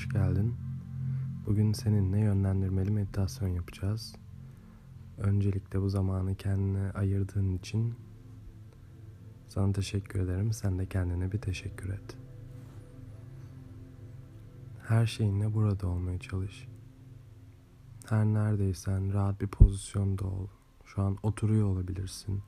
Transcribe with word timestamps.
hoş 0.00 0.08
geldin. 0.08 0.54
Bugün 1.46 1.72
seninle 1.72 2.18
yönlendirmeli 2.18 2.90
meditasyon 2.90 3.48
yapacağız. 3.48 4.16
Öncelikle 5.18 5.80
bu 5.80 5.88
zamanı 5.88 6.34
kendine 6.34 6.90
ayırdığın 6.90 7.52
için 7.52 7.94
sana 9.48 9.72
teşekkür 9.72 10.20
ederim. 10.20 10.52
Sen 10.52 10.78
de 10.78 10.86
kendine 10.86 11.32
bir 11.32 11.40
teşekkür 11.40 11.90
et. 11.90 12.16
Her 14.88 15.06
şeyinle 15.06 15.54
burada 15.54 15.86
olmaya 15.86 16.18
çalış. 16.18 16.68
Her 18.08 18.24
neredeysen 18.24 19.12
rahat 19.12 19.40
bir 19.40 19.48
pozisyonda 19.48 20.24
ol. 20.24 20.46
Şu 20.84 21.02
an 21.02 21.16
oturuyor 21.22 21.66
olabilirsin, 21.66 22.42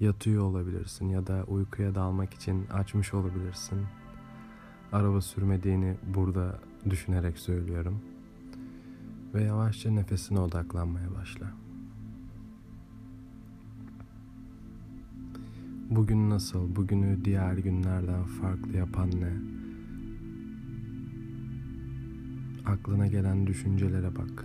yatıyor 0.00 0.44
olabilirsin 0.44 1.08
ya 1.08 1.26
da 1.26 1.44
uykuya 1.44 1.94
dalmak 1.94 2.34
için 2.34 2.66
açmış 2.66 3.14
olabilirsin 3.14 3.80
araba 4.92 5.20
sürmediğini 5.20 5.96
burada 6.14 6.58
düşünerek 6.90 7.38
söylüyorum. 7.38 8.00
Ve 9.34 9.42
yavaşça 9.42 9.90
nefesine 9.90 10.38
odaklanmaya 10.38 11.14
başla. 11.14 11.52
Bugün 15.90 16.30
nasıl? 16.30 16.76
Bugünü 16.76 17.24
diğer 17.24 17.52
günlerden 17.52 18.24
farklı 18.24 18.76
yapan 18.76 19.10
ne? 19.10 19.32
Aklına 22.66 23.06
gelen 23.06 23.46
düşüncelere 23.46 24.16
bak. 24.16 24.44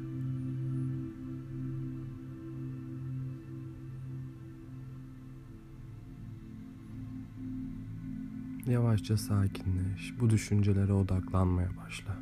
Yavaşça 8.67 9.17
sakinleş. 9.17 10.13
Bu 10.19 10.29
düşüncelere 10.29 10.93
odaklanmaya 10.93 11.69
başla. 11.77 12.15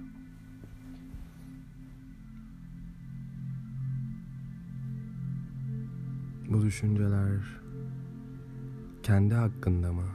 Bu 6.49 6.61
düşünceler 6.61 7.41
kendi 9.03 9.35
hakkında 9.35 9.93
mı? 9.93 10.05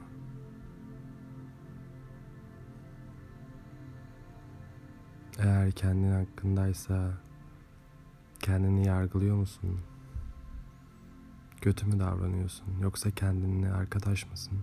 Eğer 5.39 5.71
kendin 5.71 6.11
hakkındaysa 6.11 7.13
kendini 8.39 8.87
yargılıyor 8.87 9.35
musun? 9.35 9.79
Kötü 11.61 11.85
mü 11.85 11.99
davranıyorsun? 11.99 12.79
Yoksa 12.81 13.11
kendinle 13.11 13.71
arkadaş 13.71 14.31
mısın? 14.31 14.59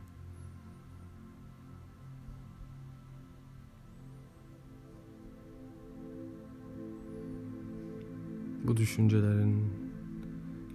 Bu 8.67 8.77
düşüncelerin 8.77 9.64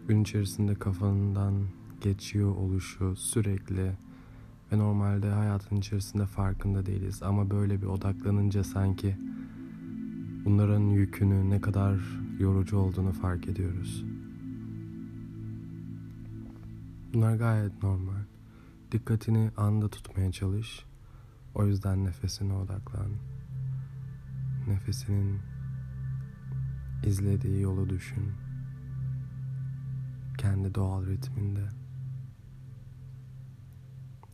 gün 0.07 0.21
içerisinde 0.21 0.75
kafandan 0.75 1.53
geçiyor 2.01 2.55
oluşu 2.55 3.15
sürekli 3.15 3.91
ve 4.71 4.77
normalde 4.77 5.29
hayatın 5.29 5.75
içerisinde 5.75 6.25
farkında 6.25 6.85
değiliz 6.85 7.23
ama 7.23 7.49
böyle 7.49 7.81
bir 7.81 7.87
odaklanınca 7.87 8.63
sanki 8.63 9.17
bunların 10.45 10.81
yükünü 10.81 11.49
ne 11.49 11.61
kadar 11.61 11.99
yorucu 12.39 12.77
olduğunu 12.77 13.11
fark 13.11 13.47
ediyoruz. 13.47 14.05
Bunlar 17.13 17.35
gayet 17.35 17.83
normal. 17.83 18.23
Dikkatini 18.91 19.51
anda 19.57 19.87
tutmaya 19.87 20.31
çalış. 20.31 20.85
O 21.55 21.65
yüzden 21.65 22.05
nefesine 22.05 22.53
odaklan. 22.53 23.09
Nefesinin 24.67 25.39
izlediği 27.03 27.61
yolu 27.61 27.89
düşün. 27.89 28.33
Kendi 30.37 30.75
doğal 30.75 31.05
ritminde. 31.05 31.69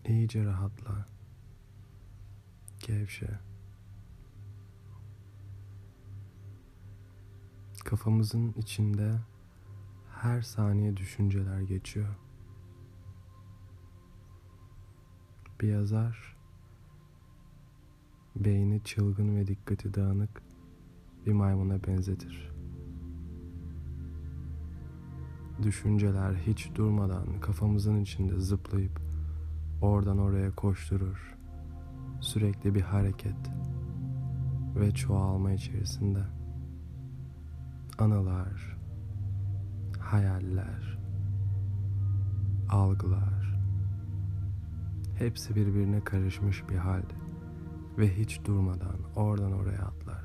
İyice 0.06 0.46
rahatla. 0.46 1.06
Gevşe. 2.88 3.40
Kafamızın 7.86 8.54
içinde 8.54 9.20
her 10.16 10.42
saniye 10.42 10.98
düşünceler 10.98 11.62
geçiyor. 11.62 12.16
Bir 15.62 15.68
yazar 15.68 16.38
beyni 18.36 18.84
çılgın 18.84 19.36
ve 19.36 19.48
dikkati 19.48 19.94
dağınık 19.94 20.42
bir 21.26 21.34
maymuna 21.34 21.84
benzetir 21.84 22.57
düşünceler 25.64 26.34
hiç 26.34 26.76
durmadan 26.76 27.40
kafamızın 27.42 28.02
içinde 28.02 28.40
zıplayıp 28.40 29.02
oradan 29.82 30.18
oraya 30.18 30.52
koşturur. 30.56 31.38
Sürekli 32.22 32.76
bir 32.76 32.82
hareket 32.82 33.52
ve 34.76 34.92
çoğalma 34.92 35.52
içerisinde. 35.52 36.24
Anılar, 38.00 38.78
hayaller, 40.00 41.00
algılar 42.70 43.58
hepsi 45.20 45.56
birbirine 45.56 46.04
karışmış 46.04 46.70
bir 46.70 46.76
halde 46.76 47.14
ve 47.98 48.18
hiç 48.18 48.46
durmadan 48.46 48.98
oradan 49.16 49.52
oraya 49.52 49.82
atlar. 49.82 50.17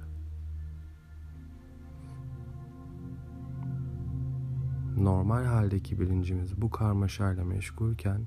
Normal 4.96 5.44
haldeki 5.44 6.00
bilincimiz 6.00 6.62
bu 6.62 6.70
karmaşayla 6.70 7.44
meşgulken 7.44 8.20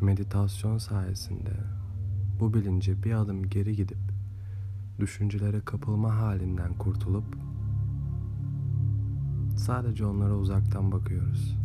meditasyon 0.00 0.78
sayesinde 0.78 1.52
bu 2.40 2.54
bilinci 2.54 3.02
bir 3.02 3.12
adım 3.12 3.48
geri 3.48 3.76
gidip 3.76 3.98
düşüncelere 4.98 5.60
kapılma 5.60 6.16
halinden 6.16 6.74
kurtulup 6.74 7.36
sadece 9.56 10.06
onlara 10.06 10.34
uzaktan 10.34 10.92
bakıyoruz 10.92 11.58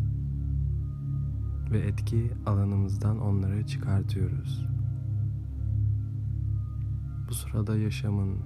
ve 1.72 1.80
etki 1.80 2.32
alanımızdan 2.46 3.20
onları 3.20 3.66
çıkartıyoruz. 3.66 4.66
Bu 7.30 7.34
sırada 7.34 7.78
yaşamın 7.78 8.38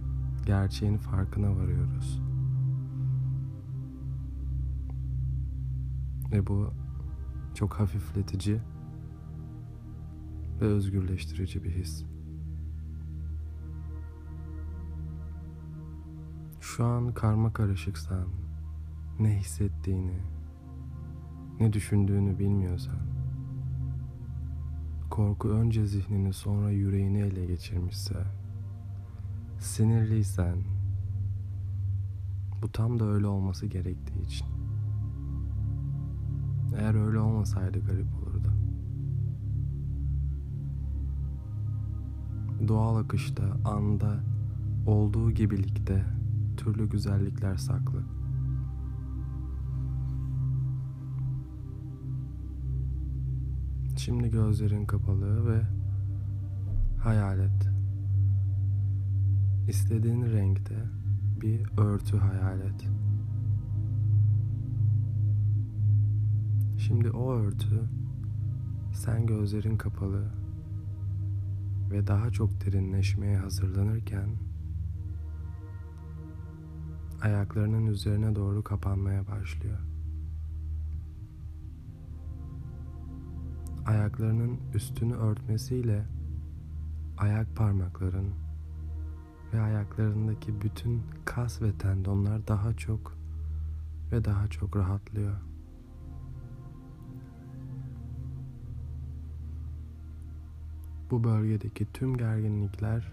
gerçeğin 0.46 0.98
farkına 0.98 1.56
varıyoruz. 1.56 2.23
Ve 6.34 6.48
bu 6.48 6.74
çok 7.54 7.74
hafifletici 7.74 8.60
ve 10.62 10.66
özgürleştirici 10.66 11.64
bir 11.64 11.72
his. 11.72 12.06
Şu 16.62 16.86
an 16.86 17.14
karma 17.14 17.54
karışıksan, 17.54 18.28
ne 19.20 19.40
hissettiğini, 19.40 20.20
ne 21.60 21.74
düşündüğünü 21.74 22.40
bilmiyorsan, 22.40 23.00
korku 25.10 25.50
önce 25.50 25.86
zihnini 25.86 26.34
sonra 26.34 26.72
yüreğini 26.72 27.20
ele 27.20 27.46
geçirmişse, 27.46 28.24
sinirliysen, 29.60 30.58
bu 32.62 32.72
tam 32.72 33.00
da 33.00 33.06
öyle 33.06 33.28
olması 33.28 33.66
gerektiği 33.66 34.22
için. 34.22 34.53
Eğer 36.78 37.08
öyle 37.08 37.20
olmasaydı 37.20 37.80
garip 37.80 38.08
olurdu. 38.16 38.54
Doğal 42.68 42.96
akışta, 42.96 43.44
anda, 43.66 44.24
olduğu 44.88 45.32
gibilikte 45.32 46.06
türlü 46.58 46.90
güzellikler 46.90 47.58
saklı. 47.58 48.04
Şimdi 53.98 54.32
gözlerin 54.32 54.86
kapalı 54.86 55.48
ve 55.48 55.62
hayal 57.00 57.40
et. 57.40 57.70
İstediğin 59.68 60.26
renkte 60.26 60.76
bir 61.42 61.62
örtü 61.78 62.18
hayal 62.18 62.60
et. 62.60 62.90
Şimdi 66.88 67.12
o 67.12 67.34
örtü 67.34 67.90
sen 68.94 69.26
gözlerin 69.26 69.78
kapalı 69.78 70.32
ve 71.92 72.08
daha 72.08 72.32
çok 72.32 72.66
derinleşmeye 72.66 73.38
hazırlanırken 73.38 74.30
ayaklarının 77.22 77.86
üzerine 77.86 78.36
doğru 78.36 78.64
kapanmaya 78.64 79.28
başlıyor. 79.28 79.80
Ayaklarının 83.86 84.60
üstünü 84.74 85.14
örtmesiyle 85.14 86.06
ayak 87.18 87.56
parmakların 87.56 88.34
ve 89.54 89.62
ayaklarındaki 89.62 90.62
bütün 90.62 91.02
kas 91.26 91.62
ve 91.62 91.78
tendonlar 91.78 92.48
daha 92.48 92.74
çok 92.74 93.18
ve 94.12 94.26
daha 94.26 94.48
çok 94.48 94.76
rahatlıyor. 94.76 95.53
Bu 101.12 101.24
bölgedeki 101.24 101.86
tüm 101.94 102.18
gerginlikler 102.18 103.12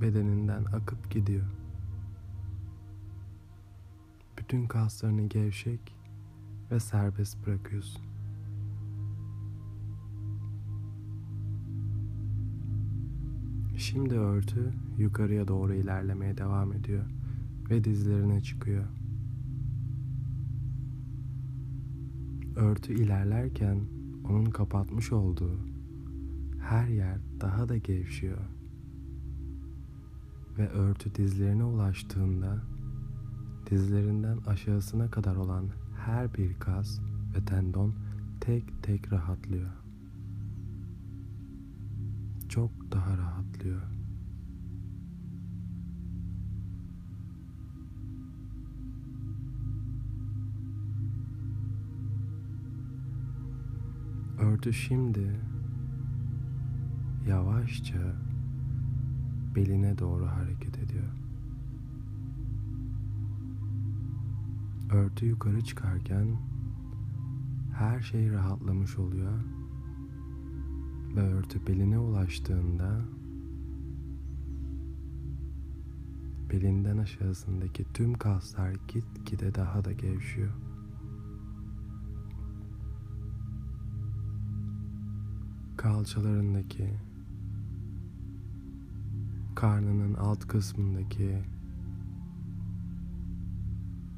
bedeninden 0.00 0.64
akıp 0.64 1.10
gidiyor. 1.10 1.46
Bütün 4.38 4.66
kaslarını 4.66 5.22
gevşek 5.22 5.80
ve 6.70 6.80
serbest 6.80 7.46
bırakıyorsun. 7.46 8.02
Şimdi 13.76 14.14
örtü 14.14 14.72
yukarıya 14.98 15.48
doğru 15.48 15.74
ilerlemeye 15.74 16.38
devam 16.38 16.72
ediyor 16.72 17.04
ve 17.70 17.84
dizlerine 17.84 18.40
çıkıyor. 18.40 18.84
Örtü 22.56 22.94
ilerlerken 22.94 23.80
onun 24.24 24.44
kapatmış 24.44 25.12
olduğu 25.12 25.73
her 26.64 26.88
yer 26.88 27.18
daha 27.40 27.68
da 27.68 27.76
gevşiyor. 27.76 28.38
Ve 30.58 30.68
örtü 30.68 31.14
dizlerine 31.14 31.64
ulaştığında 31.64 32.62
dizlerinden 33.70 34.38
aşağısına 34.46 35.10
kadar 35.10 35.36
olan 35.36 35.68
her 35.96 36.34
bir 36.34 36.54
kas 36.54 37.00
ve 37.36 37.44
tendon 37.44 37.94
tek 38.40 38.82
tek 38.82 39.12
rahatlıyor. 39.12 39.70
Çok 42.48 42.70
daha 42.92 43.18
rahatlıyor. 43.18 43.82
Örtü 54.38 54.72
şimdi 54.72 55.40
yavaşça 57.26 58.16
beline 59.56 59.98
doğru 59.98 60.26
hareket 60.26 60.78
ediyor. 60.78 61.12
Örtü 64.92 65.26
yukarı 65.26 65.60
çıkarken 65.60 66.38
her 67.72 68.00
şey 68.00 68.32
rahatlamış 68.32 68.98
oluyor 68.98 69.32
ve 71.16 71.20
örtü 71.20 71.66
beline 71.66 71.98
ulaştığında 71.98 73.00
belinden 76.50 76.98
aşağısındaki 76.98 77.84
tüm 77.94 78.14
kaslar 78.14 78.72
gitgide 78.88 79.54
daha 79.54 79.84
da 79.84 79.92
gevşiyor. 79.92 80.52
Kalçalarındaki 85.76 87.13
karnının 89.64 90.14
alt 90.14 90.46
kısmındaki 90.46 91.42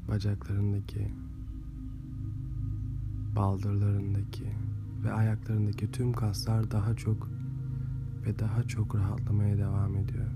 bacaklarındaki 0.07 1.11
baldırlarındaki 3.35 4.45
ve 5.03 5.11
ayaklarındaki 5.11 5.91
tüm 5.91 6.13
kaslar 6.13 6.71
daha 6.71 6.95
çok 6.95 7.29
ve 8.25 8.39
daha 8.39 8.63
çok 8.63 8.95
rahatlamaya 8.95 9.57
devam 9.57 9.95
ediyor. 9.95 10.27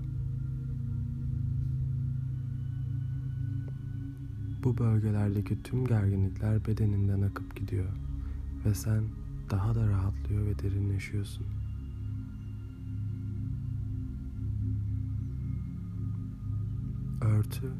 Bu 4.64 4.78
bölgelerdeki 4.78 5.62
tüm 5.62 5.84
gerginlikler 5.84 6.66
bedeninden 6.66 7.22
akıp 7.22 7.56
gidiyor 7.56 7.92
ve 8.64 8.74
sen 8.74 9.04
daha 9.50 9.74
da 9.74 9.88
rahatlıyor 9.88 10.46
ve 10.46 10.58
derinleşiyorsun. 10.58 11.61
Örtü 17.32 17.72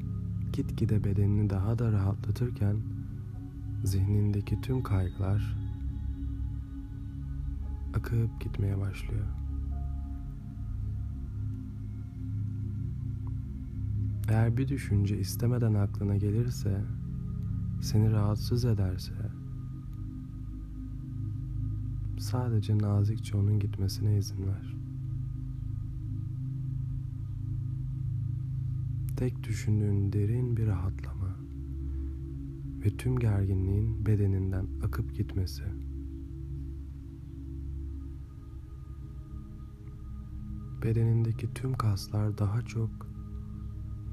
gitgide 0.52 1.04
bedenini 1.04 1.50
daha 1.50 1.78
da 1.78 1.92
rahatlatırken 1.92 2.76
zihnindeki 3.84 4.60
tüm 4.60 4.82
kaygılar 4.82 5.56
akıp 7.94 8.40
gitmeye 8.40 8.78
başlıyor. 8.78 9.26
Eğer 14.28 14.56
bir 14.56 14.68
düşünce 14.68 15.18
istemeden 15.18 15.74
aklına 15.74 16.16
gelirse, 16.16 16.84
seni 17.82 18.12
rahatsız 18.12 18.64
ederse, 18.64 19.12
sadece 22.18 22.78
nazikçe 22.78 23.36
onun 23.36 23.58
gitmesine 23.58 24.18
izin 24.18 24.46
ver. 24.46 24.81
Tek 29.22 29.42
düşündüğün 29.42 30.12
derin 30.12 30.56
bir 30.56 30.66
rahatlama 30.66 31.36
ve 32.84 32.96
tüm 32.96 33.18
gerginliğin 33.18 34.06
bedeninden 34.06 34.66
akıp 34.84 35.14
gitmesi. 35.14 35.62
Bedenindeki 40.82 41.54
tüm 41.54 41.74
kaslar 41.74 42.38
daha 42.38 42.62
çok 42.62 42.90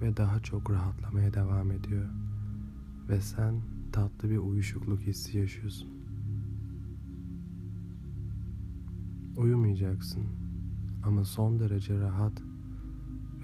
ve 0.01 0.17
daha 0.17 0.39
çok 0.39 0.71
rahatlamaya 0.71 1.33
devam 1.33 1.71
ediyor 1.71 2.09
ve 3.09 3.21
sen 3.21 3.61
tatlı 3.91 4.29
bir 4.29 4.37
uyuşukluk 4.37 5.01
hissi 5.01 5.37
yaşıyorsun. 5.37 5.89
Uyumayacaksın 9.37 10.23
ama 11.03 11.23
son 11.23 11.59
derece 11.59 11.99
rahat 11.99 12.48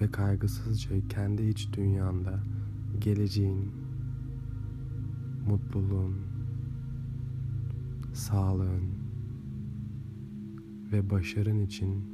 ve 0.00 0.10
kaygısızca 0.10 1.08
kendi 1.08 1.42
iç 1.42 1.68
dünyanda 1.72 2.40
geleceğin, 3.00 3.72
mutluluğun, 5.48 6.16
sağlığın 8.12 8.90
ve 10.92 11.10
başarın 11.10 11.66
için 11.66 12.04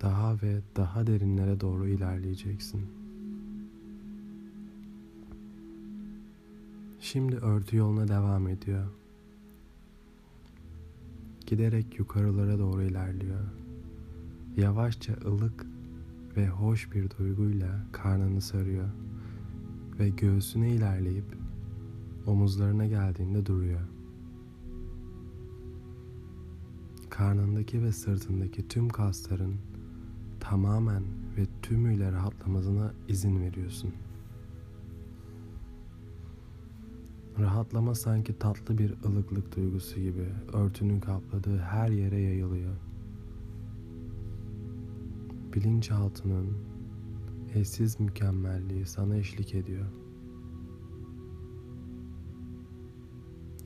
daha 0.00 0.42
ve 0.42 0.60
daha 0.76 1.06
derinlere 1.06 1.60
doğru 1.60 1.88
ilerleyeceksin. 1.88 2.80
Şimdi 7.00 7.36
örtü 7.36 7.76
yoluna 7.76 8.08
devam 8.08 8.48
ediyor. 8.48 8.86
Giderek 11.46 11.98
yukarılara 11.98 12.58
doğru 12.58 12.82
ilerliyor. 12.82 13.40
Yavaşça 14.56 15.14
ılık 15.26 15.66
ve 16.36 16.48
hoş 16.48 16.92
bir 16.92 17.10
duyguyla 17.10 17.86
karnını 17.92 18.40
sarıyor 18.40 18.88
ve 19.98 20.08
göğsüne 20.08 20.70
ilerleyip 20.70 21.24
omuzlarına 22.26 22.86
geldiğinde 22.86 23.46
duruyor. 23.46 23.80
Karnındaki 27.10 27.82
ve 27.82 27.92
sırtındaki 27.92 28.68
tüm 28.68 28.88
kasların 28.88 29.54
tamamen 30.40 31.02
ve 31.36 31.46
tümüyle 31.62 32.12
rahatlamasına 32.12 32.92
izin 33.08 33.40
veriyorsun. 33.40 33.94
Rahatlama 37.38 37.94
sanki 37.94 38.38
tatlı 38.38 38.78
bir 38.78 38.94
ılıklık 39.04 39.56
duygusu 39.56 40.00
gibi 40.00 40.26
örtünün 40.52 41.00
kapladığı 41.00 41.58
her 41.58 41.88
yere 41.88 42.20
yayılıyor. 42.20 42.74
Bilinçaltının 45.56 46.46
eşsiz 47.54 48.00
mükemmelliği 48.00 48.86
sana 48.86 49.16
eşlik 49.16 49.54
ediyor. 49.54 49.86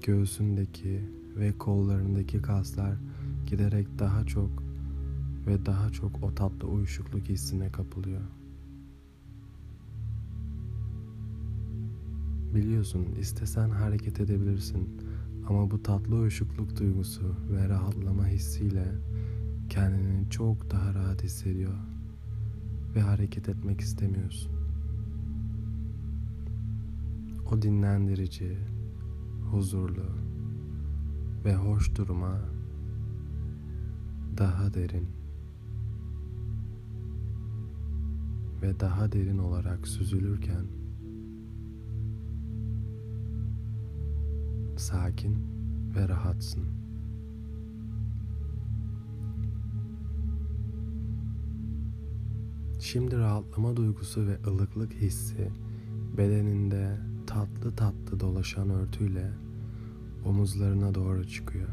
Göğsündeki 0.03 1.01
ve 1.37 1.59
kollarındaki 1.59 2.43
kaslar 2.43 2.97
giderek 3.47 3.87
daha 3.99 4.25
çok 4.25 4.51
ve 5.47 5.67
daha 5.67 5.91
çok 5.91 6.25
o 6.25 6.35
tatlı 6.35 6.69
uyuşukluk 6.69 7.23
hissine 7.23 7.73
kapılıyor. 7.73 8.23
Biliyorsun 12.55 13.07
istesen 13.21 13.71
hareket 13.71 14.21
edebilirsin 14.21 14.89
ama 15.49 15.71
bu 15.71 15.83
tatlı 15.83 16.17
uyuşukluk 16.17 16.81
duygusu 16.81 17.37
ve 17.53 17.69
rahatlama 17.69 18.27
hissiyle 18.27 18.85
kendini 19.71 20.31
çok 20.31 20.71
daha 20.71 20.95
rahat 20.95 21.23
hissediyor 21.23 21.75
ve 22.95 23.01
hareket 23.01 23.49
etmek 23.49 23.81
istemiyorsun. 23.81 24.53
O 27.51 27.63
dinlendirici, 27.63 28.59
huzurlu 29.51 30.07
ve 31.45 31.55
hoş 31.55 31.95
duruma 31.95 32.41
daha 34.39 34.75
derin 34.75 35.09
ve 38.63 38.81
daha 38.81 39.13
derin 39.13 39.39
olarak 39.39 39.89
süzülürken 39.89 40.67
sakin 44.77 45.37
ve 45.95 46.09
rahatsın. 46.09 46.80
Şimdi 52.81 53.19
rahatlama 53.19 53.77
duygusu 53.77 54.27
ve 54.27 54.39
ılıklık 54.47 54.93
hissi 54.93 55.51
bedeninde 56.17 56.99
tatlı 57.27 57.77
tatlı 57.77 58.21
dolaşan 58.21 58.71
örtüyle 58.71 59.31
omuzlarına 60.25 60.95
doğru 60.95 61.29
çıkıyor. 61.29 61.69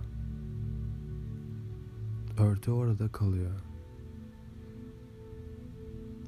Örtü 2.38 2.72
orada 2.72 3.08
kalıyor. 3.08 3.60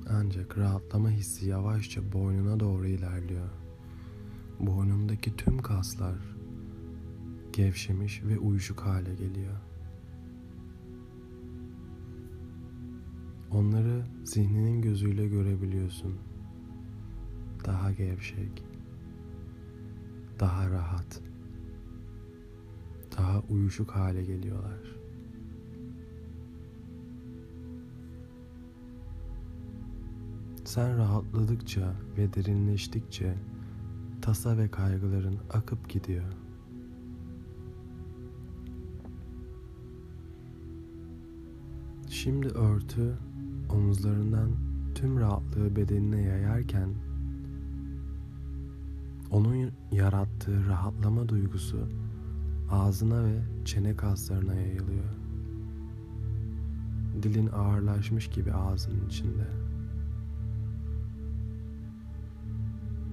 Ancak 0.09 0.57
rahatlama 0.57 1.09
hissi 1.09 1.49
yavaşça 1.49 2.13
boynuna 2.13 2.59
doğru 2.59 2.87
ilerliyor. 2.87 3.49
Boynundaki 4.59 5.35
tüm 5.35 5.61
kaslar 5.61 6.17
gevşemiş 7.53 8.23
ve 8.23 8.39
uyuşuk 8.39 8.81
hale 8.81 9.15
geliyor. 9.15 9.68
Onları 13.51 14.05
zihninin 14.23 14.81
gözüyle 14.81 15.27
görebiliyorsun. 15.27 16.15
Daha 17.65 17.91
gevşek, 17.91 18.63
daha 20.39 20.69
rahat, 20.69 21.21
daha 23.17 23.41
uyuşuk 23.49 23.91
hale 23.91 24.23
geliyorlar. 24.23 24.99
Sen 30.65 30.97
rahatladıkça 30.97 31.95
ve 32.17 32.33
derinleştikçe 32.33 33.35
tasa 34.21 34.57
ve 34.57 34.71
kaygıların 34.71 35.37
akıp 35.49 35.89
gidiyor. 35.89 36.33
Şimdi 42.09 42.47
örtü 42.47 43.17
omuzlarından 43.69 44.49
tüm 44.95 45.19
rahatlığı 45.19 45.75
bedenine 45.75 46.21
yayarken 46.21 46.89
onun 49.31 49.71
yarattığı 49.91 50.67
rahatlama 50.67 51.29
duygusu 51.29 51.87
ağzına 52.71 53.23
ve 53.23 53.39
çene 53.65 53.95
kaslarına 53.95 54.53
yayılıyor. 54.53 55.09
Dilin 57.23 57.47
ağırlaşmış 57.47 58.27
gibi 58.27 58.53
ağzının 58.53 59.07
içinde. 59.07 59.47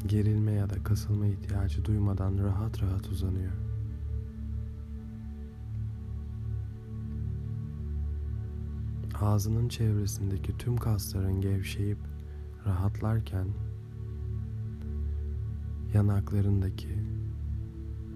Gerilme 0.06 0.52
ya 0.52 0.70
da 0.70 0.82
kasılma 0.82 1.26
ihtiyacı 1.26 1.84
duymadan 1.84 2.38
rahat 2.38 2.82
rahat 2.82 3.08
uzanıyor. 3.08 3.65
Ağzının 9.20 9.68
çevresindeki 9.68 10.58
tüm 10.58 10.76
kasların 10.76 11.40
gevşeyip 11.40 11.98
rahatlarken 12.66 13.46
yanaklarındaki 15.94 16.98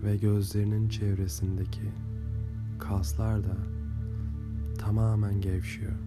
ve 0.05 0.17
gözlerinin 0.17 0.89
çevresindeki 0.89 1.93
kaslar 2.79 3.45
da 3.45 3.57
tamamen 4.79 5.41
gevşiyor. 5.41 5.99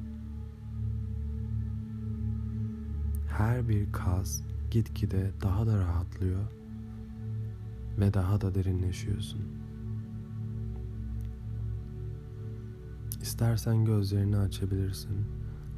Her 3.30 3.70
bir 3.70 3.92
kas 3.92 4.42
gitgide 4.72 5.32
daha 5.42 5.68
da 5.68 5.78
rahatlıyor 5.78 6.44
ve 8.00 8.14
daha 8.14 8.42
da 8.42 8.56
derinleşiyorsun. 8.56 9.63
İstersen 13.24 13.86
gözlerini 13.86 14.38
açabilirsin 14.38 15.26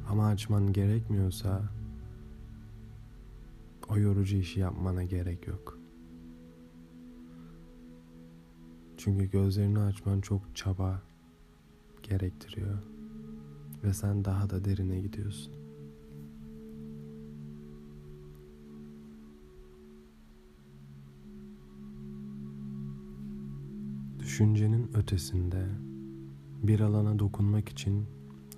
ama 0.08 0.26
açman 0.26 0.72
gerekmiyorsa 0.72 1.62
o 3.88 3.98
yorucu 3.98 4.36
işi 4.36 4.60
yapmana 4.60 5.04
gerek 5.04 5.46
yok. 5.46 5.78
Çünkü 8.96 9.30
gözlerini 9.30 9.78
açman 9.78 10.20
çok 10.20 10.56
çaba 10.56 11.02
gerektiriyor 12.02 12.78
ve 13.84 13.94
sen 13.94 14.24
daha 14.24 14.50
da 14.50 14.64
derine 14.64 15.00
gidiyorsun. 15.00 15.52
Düşüncenin 24.18 24.90
ötesinde 24.94 25.85
bir 26.62 26.80
alana 26.80 27.18
dokunmak 27.18 27.68
için 27.68 28.06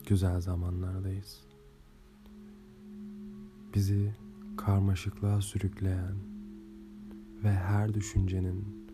güzel 0.06 0.40
zamanlardayız. 0.40 1.40
Bizi 3.74 4.14
karmaşıklığa 4.56 5.40
sürükleyen 5.40 6.14
ve 7.44 7.52
her 7.52 7.94
düşüncenin 7.94 8.88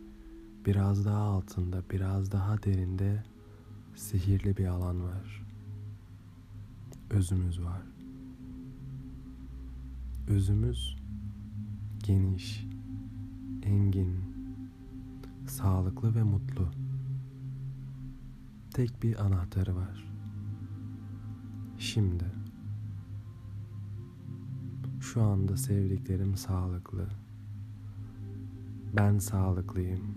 biraz 0.65 1.05
daha 1.05 1.21
altında, 1.21 1.83
biraz 1.91 2.31
daha 2.31 2.63
derinde 2.63 3.23
sihirli 3.95 4.57
bir 4.57 4.65
alan 4.65 5.03
var. 5.03 5.45
Özümüz 7.09 7.61
var. 7.61 7.81
Özümüz 10.27 10.97
geniş, 12.03 12.67
engin, 13.63 14.19
sağlıklı 15.47 16.15
ve 16.15 16.23
mutlu. 16.23 16.84
Tek 18.75 19.03
bir 19.03 19.25
anahtarı 19.25 19.75
var. 19.75 20.07
Şimdi. 21.77 22.25
Şu 24.99 25.21
anda 25.21 25.57
sevdiklerim 25.57 26.35
sağlıklı. 26.35 27.07
Ben 28.97 29.17
sağlıklıyım. 29.17 30.15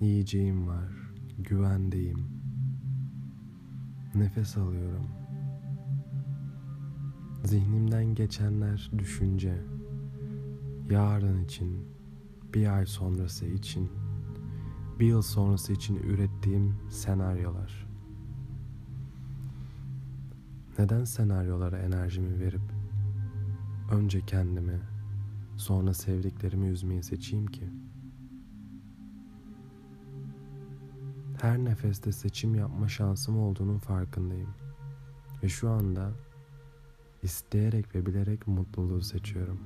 Yiyeceğim 0.00 0.68
var. 0.68 0.92
Güvendeyim. 1.38 2.26
Nefes 4.14 4.56
alıyorum. 4.56 5.06
Zihnimden 7.44 8.14
geçenler 8.14 8.90
düşünce. 8.98 9.62
Yarın 10.90 11.44
için, 11.44 11.88
bir 12.54 12.76
ay 12.76 12.86
sonrası 12.86 13.46
için, 13.46 13.90
bir 15.02 15.06
yıl 15.06 15.22
sonrası 15.22 15.72
için 15.72 15.96
ürettiğim 15.96 16.74
senaryolar. 16.90 17.86
Neden 20.78 21.04
senaryolara 21.04 21.78
enerjimi 21.78 22.40
verip 22.40 22.60
önce 23.92 24.20
kendimi, 24.26 24.80
sonra 25.56 25.94
sevdiklerimi 25.94 26.68
üzmeyi 26.68 27.02
seçeyim 27.02 27.46
ki? 27.46 27.70
Her 31.40 31.58
nefeste 31.58 32.12
seçim 32.12 32.54
yapma 32.54 32.88
şansım 32.88 33.38
olduğunun 33.38 33.78
farkındayım. 33.78 34.54
Ve 35.42 35.48
şu 35.48 35.70
anda 35.70 36.12
isteyerek 37.22 37.94
ve 37.94 38.06
bilerek 38.06 38.46
mutluluğu 38.46 39.02
seçiyorum. 39.02 39.60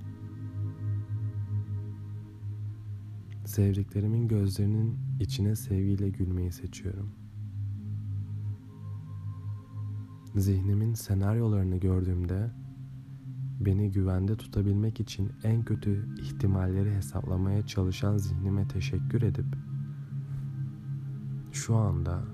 Sevdiklerimin 3.46 4.28
gözlerinin 4.28 4.98
içine 5.20 5.56
sevgiyle 5.56 6.08
gülmeyi 6.10 6.52
seçiyorum. 6.52 7.12
Zihnimin 10.34 10.94
senaryolarını 10.94 11.76
gördüğümde 11.76 12.50
beni 13.60 13.92
güvende 13.92 14.36
tutabilmek 14.36 15.00
için 15.00 15.32
en 15.44 15.64
kötü 15.64 16.08
ihtimalleri 16.20 16.94
hesaplamaya 16.94 17.66
çalışan 17.66 18.16
zihnime 18.16 18.68
teşekkür 18.68 19.22
edip 19.22 19.46
şu 21.52 21.76
anda 21.76 22.24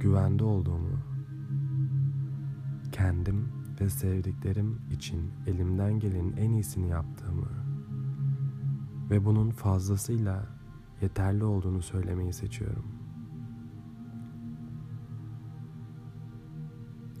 güvende 0.00 0.44
olduğumu 0.44 0.98
kendim 2.92 3.48
ve 3.80 3.90
sevdiklerim 3.90 4.80
için 4.90 5.30
elimden 5.46 6.00
gelenin 6.00 6.36
en 6.36 6.50
iyisini 6.50 6.88
yaptığımı 6.88 7.67
ve 9.10 9.24
bunun 9.24 9.50
fazlasıyla 9.50 10.46
yeterli 11.02 11.44
olduğunu 11.44 11.82
söylemeyi 11.82 12.32
seçiyorum. 12.32 12.84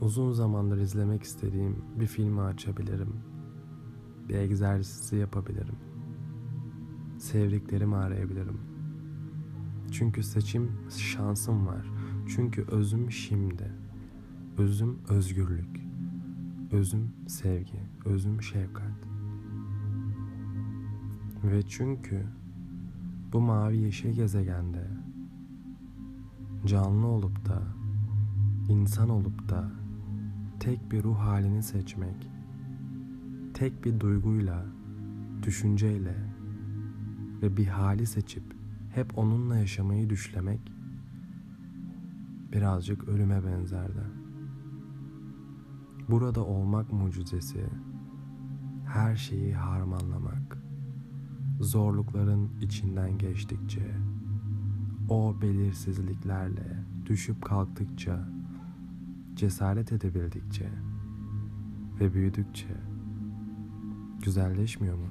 Uzun 0.00 0.32
zamandır 0.32 0.78
izlemek 0.78 1.22
istediğim 1.22 1.76
bir 2.00 2.06
filmi 2.06 2.40
açabilirim. 2.40 3.12
Bir 4.28 4.34
egzersizi 4.34 5.16
yapabilirim. 5.16 5.76
Sevdiklerimi 7.18 7.96
arayabilirim. 7.96 8.60
Çünkü 9.90 10.22
seçim 10.22 10.72
şansım 10.98 11.66
var. 11.66 11.86
Çünkü 12.28 12.62
özüm 12.62 13.10
şimdi. 13.10 13.72
Özüm 14.58 14.98
özgürlük. 15.08 15.88
Özüm 16.72 17.12
sevgi, 17.26 17.80
özüm 18.04 18.42
şefkat. 18.42 19.07
Ve 21.44 21.62
çünkü 21.62 22.26
bu 23.32 23.40
mavi 23.40 23.76
yeşil 23.76 24.12
gezegende 24.12 24.86
canlı 26.66 27.06
olup 27.06 27.48
da 27.48 27.62
insan 28.68 29.08
olup 29.08 29.48
da 29.48 29.70
tek 30.60 30.92
bir 30.92 31.02
ruh 31.02 31.18
halini 31.18 31.62
seçmek, 31.62 32.30
tek 33.54 33.84
bir 33.84 34.00
duyguyla, 34.00 34.66
düşünceyle 35.42 36.14
ve 37.42 37.56
bir 37.56 37.66
hali 37.66 38.06
seçip 38.06 38.44
hep 38.94 39.18
onunla 39.18 39.56
yaşamayı 39.56 40.10
düşlemek 40.10 40.72
birazcık 42.52 43.08
ölüme 43.08 43.44
benzerdi. 43.44 44.02
Burada 46.08 46.44
olmak 46.44 46.92
mucizesi, 46.92 47.66
her 48.86 49.16
şeyi 49.16 49.54
harmanlamak, 49.54 50.58
zorlukların 51.60 52.48
içinden 52.60 53.18
geçtikçe, 53.18 53.94
o 55.08 55.36
belirsizliklerle 55.42 56.84
düşüp 57.06 57.44
kalktıkça, 57.44 58.28
cesaret 59.34 59.92
edebildikçe 59.92 60.70
ve 62.00 62.14
büyüdükçe 62.14 62.76
güzelleşmiyor 64.24 64.96
mu? 64.96 65.08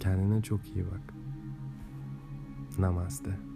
Kendine 0.00 0.42
çok 0.42 0.76
iyi 0.76 0.84
bak. 0.84 1.14
Namaste. 2.78 3.47